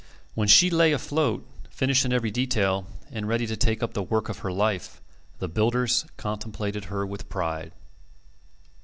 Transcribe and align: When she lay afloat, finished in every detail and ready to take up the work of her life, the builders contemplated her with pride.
When 0.33 0.47
she 0.47 0.71
lay 0.71 0.93
afloat, 0.93 1.47
finished 1.69 2.05
in 2.05 2.11
every 2.11 2.31
detail 2.31 2.87
and 3.11 3.27
ready 3.27 3.45
to 3.45 3.55
take 3.55 3.83
up 3.83 3.93
the 3.93 4.01
work 4.01 4.29
of 4.29 4.39
her 4.39 4.51
life, 4.51 4.99
the 5.37 5.47
builders 5.47 6.05
contemplated 6.17 6.85
her 6.85 7.05
with 7.05 7.29
pride. 7.29 7.71